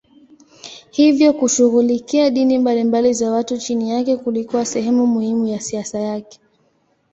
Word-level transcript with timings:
Hivyo 0.91 1.33
kushughulikia 1.33 2.29
dini 2.29 2.57
mbalimbali 2.59 3.13
za 3.13 3.31
watu 3.31 3.57
chini 3.57 3.91
yake 3.91 4.17
kulikuwa 4.17 4.65
sehemu 4.65 5.07
muhimu 5.07 5.47
ya 5.47 5.59
siasa 5.59 5.99
yake. 5.99 6.39